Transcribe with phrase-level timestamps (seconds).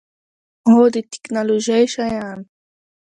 [0.69, 2.39] هو، د تکنالوژۍ شیان